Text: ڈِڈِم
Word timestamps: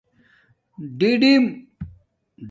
ڈِڈِم 0.97 1.43